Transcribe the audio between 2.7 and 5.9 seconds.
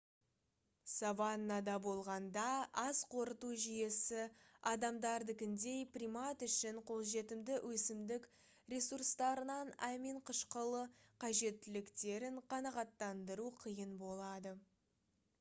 ас қорыту жүйесі адамдардыкіндей